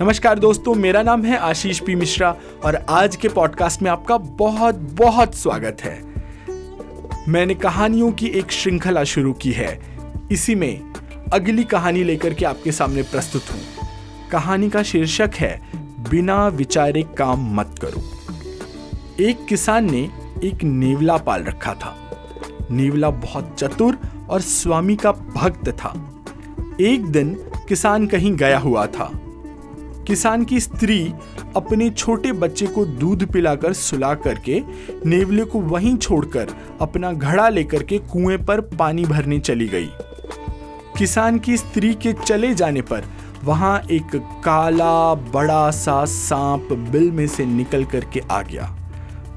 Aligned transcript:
नमस्कार 0.00 0.38
दोस्तों, 0.38 0.74
मेरा 0.74 1.02
नाम 1.02 1.24
है 1.24 1.36
आशीष 1.36 1.80
पी 1.80 1.94
मिश्रा 1.94 2.36
और 2.64 2.74
आज 2.74 3.16
के 3.16 3.28
पॉडकास्ट 3.28 3.82
में 3.82 3.90
आपका 3.90 4.18
बहुत 4.18 4.74
बहुत 4.74 5.34
स्वागत 5.34 5.76
है। 5.80 6.04
मैंने 7.28 7.54
कहानियों 7.54 8.12
की 8.12 8.26
एक 8.26 8.52
श्रृंखला 8.52 9.04
शुरू 9.04 9.32
की 9.32 9.52
है। 9.52 9.80
इसी 10.32 10.54
में 10.54 10.92
अगली 11.32 11.64
कहानी 11.64 12.04
लेकर 12.04 12.34
के 12.34 12.44
आपके 12.44 12.72
सामने 12.72 13.02
प्रस्तुत 13.02 13.42
हूँ। 13.52 13.60
कहानी 14.30 14.70
का 14.70 14.82
शीर्षक 14.82 15.30
है, 15.34 15.68
बिना 16.10 16.48
विचारे 16.48 17.02
काम 17.02 17.56
मत 17.56 17.74
करो। 17.84 18.02
एक 19.20 19.46
किसान 19.46 19.90
ने 19.90 20.10
एक 20.44 20.64
नेवला 20.64 21.16
पाल 21.16 21.42
रखा 21.42 21.74
था। 21.74 22.10
नेवला 22.70 23.10
बहुत 23.10 23.56
चतुर 23.58 23.98
और 24.30 24.40
स्वामी 24.40 24.96
का 24.96 25.12
भक्त 25.12 25.68
था। 25.68 26.22
एक 26.80 27.06
दिन 27.06 27.34
किसान 27.68 28.06
कहीं 28.06 28.36
गया 28.36 28.58
हुआ 28.58 28.86
था। 28.86 29.20
किसान 30.06 30.44
की 30.44 30.60
स्त्री 30.60 31.12
अपने 31.56 31.90
छोटे 31.90 32.32
बच्चे 32.32 32.66
को 32.66 32.84
दूध 32.84 33.26
पिलाकर 33.26 33.72
सुला 33.72 34.14
करके 34.14 34.62
नेवले 35.06 35.44
को 35.44 35.60
वहीं 35.60 35.96
छोड़कर 35.96 36.46
अपना 36.80 37.12
घड़ा 37.12 37.48
लेकर 37.48 37.82
के 37.82 37.98
कुएँ 37.98 38.38
पर 38.38 38.60
पानी 38.60 39.04
भरने 39.04 39.38
चली 39.38 39.68
गई। 39.68 39.88
किसान 40.98 41.38
की 41.38 41.56
स्त्री 41.56 41.94
के 41.94 42.12
चले 42.12 42.54
जाने 42.54 42.80
पर 42.80 43.04
वहाँ 43.44 43.82
एक 43.90 44.16
काला, 44.44 45.14
बड़ा 45.14 45.70
सा 45.70 46.04
सांप 46.04 46.72
बिल 46.72 47.10
में 47.10 47.26
से 47.26 47.46
निकल 47.46 47.84
करके 47.84 48.22
आ 48.30 48.42
गया। 48.42 48.76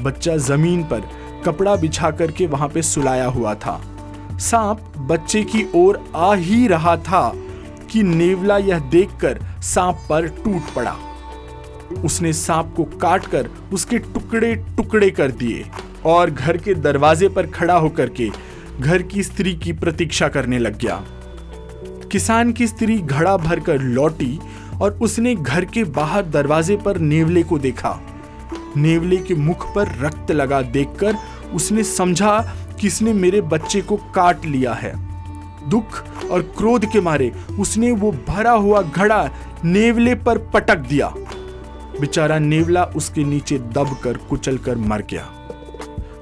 बच्चा 0.00 0.36
ज़मीन 0.36 0.82
पर 0.82 1.02
कपड़ा 1.44 1.76
बिछा 1.76 2.10
करके 2.10 2.46
वहाँ 2.46 2.68
पे 2.68 2.82
सुलाया 2.82 3.26
हुआ 3.26 3.54
था। 3.54 3.80
सांप 4.32 4.92
बच्चे 4.98 5.42
की 5.42 5.66
ओर 5.74 6.04
आ 6.16 6.34
ही 6.34 6.66
रहा 6.66 6.96
था। 6.96 7.32
कि 7.90 8.02
नेवला 8.02 8.58
यह 8.58 8.78
देखकर 8.78 9.40
सांप 9.62 10.06
पर 10.08 10.28
टूट 10.44 10.74
पड़ा। 10.74 10.96
उसने 12.04 12.32
सांप 12.32 12.72
को 12.76 12.84
काटकर 12.84 13.48
उसके 13.72 13.98
टुकड़े 13.98 14.54
टुकड़े 14.76 15.10
कर 15.10 15.30
दिए 15.30 15.64
और 16.04 16.30
घर 16.30 16.56
के 16.56 16.74
दरवाजे 16.74 17.28
पर 17.28 17.46
खड़ा 17.46 17.76
होकर 17.76 18.08
के 18.08 18.30
घर 18.80 19.02
की 19.02 19.22
स्त्री 19.22 19.54
की 19.54 19.72
प्रतीक्षा 19.72 20.28
करने 20.28 20.58
लग 20.58 20.78
गया। 20.78 21.04
किसान 22.12 22.52
की 22.52 22.66
स्त्री 22.66 22.98
घड़ा 22.98 23.36
भरकर 23.36 23.78
लौटी 23.78 24.38
और 24.80 24.98
उसने 25.02 25.34
घर 25.34 25.64
के 25.64 25.84
बाहर 25.84 26.22
दरवाजे 26.22 26.76
पर 26.76 26.98
नेवले 26.98 27.42
को 27.42 27.58
देखा। 27.58 27.98
नेवले 28.76 29.16
के 29.16 29.34
मुख 29.34 29.74
पर 29.74 29.88
रक्त 30.00 30.30
लगा 30.30 30.60
देखकर 30.62 31.16
उसने 31.54 31.84
समझा 31.84 32.38
कि 32.80 32.86
इसने 32.86 33.12
मेरे 33.12 33.40
बच्चे 33.40 33.80
को 33.80 33.96
काट 33.96 34.44
लिया 34.44 34.72
है? 34.72 34.92
दुख 35.70 36.02
और 36.30 36.42
क्रोध 36.42 36.86
के 36.86 37.00
मारे 37.00 37.32
उसने 37.60 37.92
वो 37.92 38.12
भरा 38.28 38.52
हुआ 38.52 38.82
घड़ा 38.82 39.30
नेवले 39.64 40.14
पर 40.14 40.38
पटक 40.38 40.76
दिया। 40.76 41.14
बेचारा 42.00 42.38
नेवला 42.38 42.84
उसके 42.84 43.24
नीचे 43.24 43.58
दब 43.58 43.96
कर 44.04 44.16
कुचल 44.16 44.58
कर 44.58 44.76
मर 44.76 45.02
गया। 45.10 45.28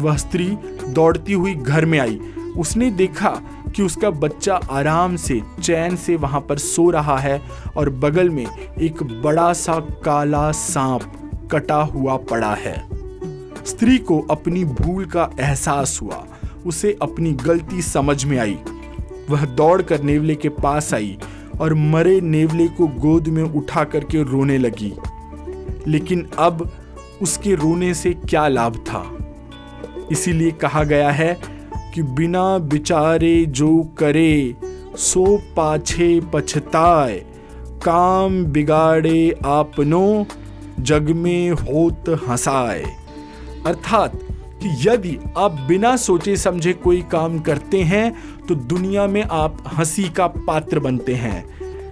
वह 0.00 0.16
स्त्री 0.16 0.58
दौड़ती 0.88 1.32
हुई 1.32 1.54
घर 1.54 1.84
में 1.84 1.98
आई। 1.98 2.20
उसने 2.56 2.90
देखा 2.90 3.40
कि 3.76 3.82
उसका 3.82 4.10
बच्चा 4.10 4.60
आराम 4.70 5.16
से, 5.16 5.42
चैन 5.62 5.96
से 5.96 6.16
वहाँ 6.16 6.40
पर 6.40 6.58
सो 6.58 6.90
रहा 6.90 7.18
है 7.18 7.42
और 7.76 7.90
बगल 7.90 8.30
में 8.30 8.46
एक 8.80 9.02
बड़ा 9.02 9.52
सा 9.52 9.80
काला 9.80 10.52
सांप 10.52 11.02
कटा 11.52 11.82
हुआ 11.82 12.16
पड़ा 12.16 12.54
है। 12.54 12.88
स्त्री 13.66 13.98
को 13.98 14.20
अपनी 14.20 14.64
भूल 14.64 15.04
का 15.04 15.30
एहसास 15.40 15.98
हुआ। 16.02 16.26
उसे 16.66 16.98
अपनी 17.02 17.32
गलती 17.32 17.82
समझ 17.82 18.24
में 18.24 18.38
आई। 18.38 18.58
वह 19.30 19.44
दौड़ 19.44 19.82
कर 19.82 20.02
नेवले 20.02 20.34
के 20.34 20.48
पास 20.48 20.94
आई 20.94 21.18
और 21.60 21.74
मरे 21.74 22.20
नेवले 22.20 22.68
को 22.68 22.86
गोद 22.86 23.28
में 23.28 23.42
उठा 23.42 23.84
करके 23.84 24.22
रोने 24.22 24.58
लगी। 24.58 24.92
लेकिन 25.86 26.28
अब 26.38 26.70
उसके 27.22 27.54
रोने 27.54 27.94
से 27.94 28.12
क्या 28.12 28.48
लाभ 28.48 28.76
था? 28.76 29.18
इसीलिए 30.12 30.50
कहा 30.50 30.84
गया 30.84 31.10
है 31.10 31.38
कि 31.94 32.02
बिना 32.02 32.58
बिचारे 32.58 33.46
जो 33.46 33.88
करे, 33.98 34.56
सो 34.96 35.36
पाछे 35.36 36.20
पछताए। 36.32 37.24
काम 37.84 38.44
बिगाड़े 38.44 39.38
आपनो, 39.46 40.26
जग 40.80 41.02
में 41.02 41.50
होत 41.50 42.22
हंसाए। 42.28 42.84
अर्थात 43.66 44.23
यदि 44.80 45.18
आप 45.38 45.52
बिना 45.68 45.96
सोचे 45.96 46.36
समझे 46.36 46.72
कोई 46.74 47.00
काम 47.02 47.38
करते 47.38 47.80
हैं 47.82 48.14
तो 48.48 48.54
दुनिया 48.54 49.06
में 49.06 49.22
आप 49.22 49.64
हँसी 49.76 50.08
का 50.08 50.26
पात्र 50.26 50.78
बनते 50.78 51.14
हैं। 51.14 51.44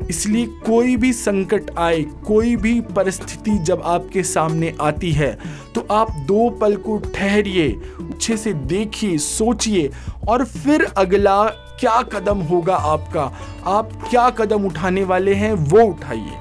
इसलिए 0.00 0.46
कोई 0.66 0.96
भी 0.96 1.12
संकट 1.12 1.70
आए, 1.78 2.02
कोई 2.26 2.54
भी 2.56 2.80
परिस्थिति 2.90 3.58
जब 3.58 3.82
आपके 3.84 4.22
सामने 4.22 4.74
आती 4.80 5.10
है 5.12 5.32
तो 5.74 5.86
आप 5.90 6.10
दो 6.28 6.48
पल 6.50 6.76
को 6.76 6.96
ठहरिए, 7.14 7.68
अच्छे 8.00 8.36
से 8.36 8.52
देखिए, 8.52 9.18
सोचिए, 9.18 9.90
और 10.28 10.44
फिर 10.44 10.84
अगला 10.84 11.44
क्या 11.80 12.00
कदम 12.04 12.38
होगा 12.40 12.76
आपका? 12.76 13.22
आप 13.66 13.92
क्या 14.10 14.28
कदम 14.30 14.64
उठाने 14.66 15.04
वाले 15.04 15.34
हैं, 15.34 15.52
वो 15.52 15.82
उठाइए। 15.82 16.36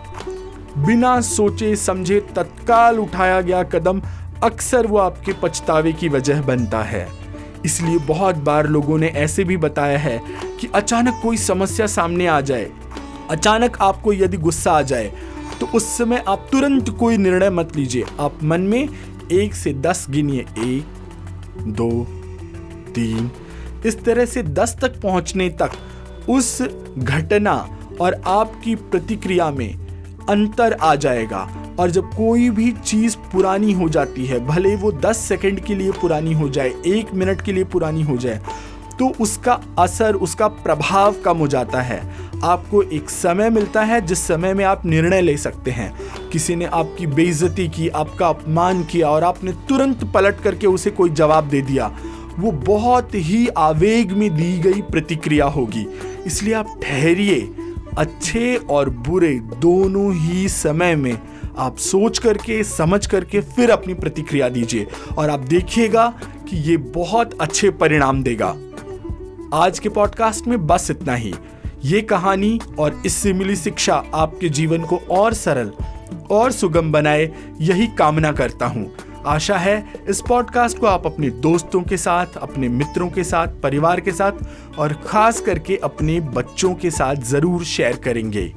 बिना 0.78 1.20
सोचे 1.22 1.76
समझे 1.76 2.20
तत्काल 2.36 3.00
उठाया 3.00 3.40
गया 3.42 3.64
कदम 3.64 4.02
अक्सर 4.44 4.88
वो 4.88 4.98
आपके 4.98 5.34
पछतावे 5.34 5.92
की 5.94 6.10
वजह 6.10 6.42
बनता 6.42 6.82
है। 6.84 7.08
इसलिए 7.66 7.98
बहुत 7.98 8.36
बार 8.36 8.68
लोगों 8.68 8.98
ने 8.98 9.08
ऐसे 9.08 9.44
भी 9.44 9.58
बताया 9.58 9.98
है 9.98 10.22
कि 10.60 10.68
अचानक 10.76 11.20
कोई 11.24 11.38
समस्या 11.38 11.88
सामने 11.88 12.28
आ 12.28 12.40
जाए। 12.42 12.70
अचानक 13.30 13.78
आपको 13.82 14.14
यदि 14.14 14.38
गुस्सा 14.38 14.72
आ 14.72 14.82
जाए 14.82 15.12
तो 15.60 15.66
उस 15.68 15.86
समय 15.98 16.24
आप 16.28 16.48
तुरंत 16.52 16.90
कोई 16.90 17.18
निर्णय 17.18 17.50
मत 17.50 17.76
लीजिए। 17.76 18.06
आप 18.20 18.44
मन 18.44 18.62
में 18.62 18.88
एक 19.32 19.56
से 19.56 19.74
दस 19.74 20.06
गिनिए। 20.10 20.46
एक, 20.60 20.86
दो, 21.60 21.90
तीन। 22.96 23.30
इस 23.86 24.04
तरह 24.04 24.26
से 24.26 24.44
दस 24.44 24.78
तक 24.82 25.00
पहुँचने 25.02 25.50
तक 25.62 25.72
उस 26.30 26.62
घटना 26.98 27.56
और 28.02 28.22
आपकी 28.28 28.76
प्रतिक्रिया 28.76 29.50
में 29.52 29.74
अंतर 30.30 30.74
आ 30.74 30.96
जाएगा। 30.96 31.48
और 31.80 31.92
जब 31.92 32.14
कोई 32.14 32.50
भी 32.50 32.72
चीज़ 32.74 33.16
पुरानी 33.32 33.74
हो 33.74 33.90
जाती 33.90 34.26
है, 34.26 34.40
भले 34.46 34.76
वो 34.76 34.92
दस 34.92 35.18
सेकेंड 35.20 35.60
के 35.60 35.76
लिए 35.76 35.92
पुरानी 35.92 36.34
हो 36.34 36.50
जाए, 36.50 36.74
एक 36.88 37.14
मिनट 37.14 37.42
के 37.42 37.52
लिए 37.52 37.64
पुरानी 37.66 38.02
हो 38.02 38.18
जाए 38.18 38.42
तो 39.00 39.08
उसका 39.20 39.54
असर, 39.80 40.16
उसका 40.16 40.48
प्रभाव 40.48 41.16
कम 41.26 41.38
हो 41.38 41.48
जाता 41.48 41.82
है। 41.82 42.02
आपको 42.44 42.82
एक 42.84 43.10
समय 43.10 43.50
मिलता 43.50 43.82
है, 43.82 44.00
जिस 44.02 44.20
समय 44.20 44.54
में 44.54 44.64
आप 44.66 44.86
निर्णय 44.86 45.22
ले 45.22 45.36
सकते 45.38 45.72
हैं। 45.72 45.94
किसी 46.32 46.56
ने 46.56 46.66
आपकी 46.66 47.08
बेइज्जती 47.08 47.68
की, 47.68 47.88
आपका 47.88 48.28
अपमान 48.28 48.84
किया 48.84 49.10
और 49.10 49.24
आपने 49.24 49.54
तुरंत 49.70 50.04
पलट 50.14 50.42
करके 50.42 50.68
उसे 50.68 50.92
कोई 50.92 51.10
जवाब 51.12 51.48
दे 51.50 51.62
दिया, 51.62 51.88
वो 52.40 52.52
बहुत 52.52 53.16
ही 53.16 53.48
आवेग 53.48 54.12
में 54.12 54.30
दी 54.36 54.58
गई 54.60 54.82
प्रतिक्रिया 54.82 55.46
होगी। 55.48 55.86
इसलिए 56.26 56.54
आप 56.54 56.80
ठहरिए, 56.84 57.40
अच्छे 57.98 58.56
और 58.70 58.90
बुरे 58.90 59.34
दोनों 59.60 60.14
ही 60.16 60.48
समय 60.50 60.96
में 60.96 61.14
आप 61.60 61.78
सोच 61.78 62.20
करके, 62.20 62.64
समझ 62.64 63.06
करके 63.08 63.42
फिर 63.42 63.72
अपनी 63.72 63.94
प्रतिक्रिया 63.94 64.50
दीजिए 64.50 64.88
और 65.18 65.30
आप 65.30 65.40
देखिएगा 65.40 66.08
कि 66.50 66.58
ये 66.70 66.78
बहुत 66.78 67.38
अच्छे 67.42 67.70
परिणाम 67.70 68.24
देगा। 68.24 68.48
आज 69.54 69.80
के 69.80 69.90
पॉडकास्ट 69.90 70.48
में 70.48 70.66
बस 70.68 70.92
इतना 70.92 71.16
ही। 71.16 71.34
ये 71.86 72.02
कहानी 72.02 72.60
और 72.80 73.02
इससे 73.06 73.34
मिली 73.34 73.56
शिक्षा 73.56 74.04
आपके 74.14 74.50
जीवन 74.50 74.84
को 74.84 74.98
और 75.12 75.34
सरल 75.34 75.72
और 76.32 76.52
सुगम 76.52 76.92
बनाए, 76.92 77.30
यही 77.62 77.88
कामना 77.88 78.32
करता 78.32 78.66
हूँ। 78.66 78.92
आशा 79.26 79.58
है 79.58 79.84
इस 80.10 80.22
पॉडकास्ट 80.22 80.78
को 80.78 80.88
आप 80.88 81.06
अपने 81.06 81.30
दोस्तों 81.30 81.82
के 81.82 81.98
साथ, 81.98 82.38
अपने 82.38 82.70
मित्रों 82.70 83.10
के 83.10 83.24
साथ, 83.24 83.62
परिवार 83.64 84.00
के 84.00 84.12
साथ 84.12 84.78
और 84.80 84.94
खास 85.06 85.42
करके 85.42 85.78
अपने 85.84 86.20
बच्चों 86.20 86.74
के 86.74 86.92
साथ 86.92 87.16
ज़रूर 87.26 87.64
शेयर 87.66 87.96
करेंगे। 88.04 88.52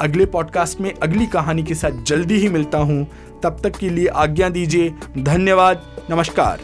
अगले 0.00 0.26
पॉडकास्ट 0.26 0.80
में 0.80 0.94
अगली 1.02 1.26
कहानी 1.26 1.62
के 1.62 1.74
साथ 1.74 2.02
जल्दी 2.02 2.34
ही 2.34 2.48
मिलता 2.48 2.78
हूँ। 2.78 3.06
तब 3.42 3.60
तक 3.62 3.76
के 3.76 3.90
लिए 3.90 4.06
आज्ञा 4.06 4.48
दीजिए। 4.48 4.94
धन्यवाद। 5.18 5.82
नमस्कार। 6.10 6.60